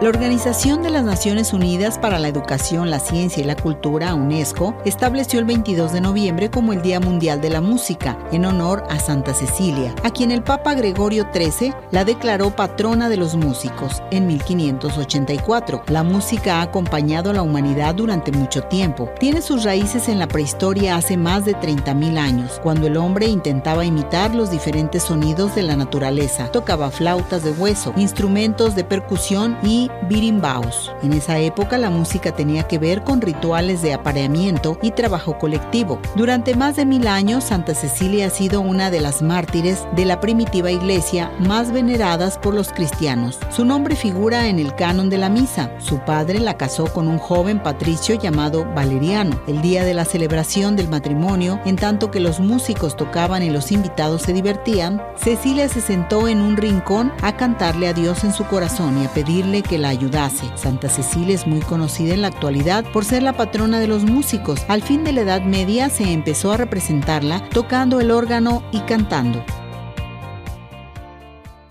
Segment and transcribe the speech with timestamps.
[0.00, 4.76] La Organización de las Naciones Unidas para la Educación, la Ciencia y la Cultura, UNESCO,
[4.84, 9.00] estableció el 22 de noviembre como el Día Mundial de la Música, en honor a
[9.00, 14.28] Santa Cecilia, a quien el Papa Gregorio XIII la declaró patrona de los músicos en
[14.28, 15.82] 1584.
[15.88, 19.10] La música ha acompañado a la humanidad durante mucho tiempo.
[19.18, 23.84] Tiene sus raíces en la prehistoria hace más de 30.000 años, cuando el hombre intentaba
[23.84, 26.52] imitar los diferentes sonidos de la naturaleza.
[26.52, 30.92] Tocaba flautas de hueso, instrumentos de percusión y birimbaos.
[31.02, 36.00] En esa época la música tenía que ver con rituales de apareamiento y trabajo colectivo.
[36.16, 40.20] Durante más de mil años, Santa Cecilia ha sido una de las mártires de la
[40.20, 43.38] primitiva iglesia más veneradas por los cristianos.
[43.50, 45.70] Su nombre figura en el canon de la misa.
[45.78, 49.40] Su padre la casó con un joven patricio llamado Valeriano.
[49.46, 53.72] El día de la celebración del matrimonio, en tanto que los músicos tocaban y los
[53.72, 58.44] invitados se divertían, Cecilia se sentó en un rincón a cantarle a Dios en su
[58.44, 60.44] corazón y a pedirle la ayudase.
[60.56, 64.64] Santa Cecilia es muy conocida en la actualidad por ser la patrona de los músicos.
[64.68, 69.44] Al fin de la Edad Media se empezó a representarla tocando el órgano y cantando.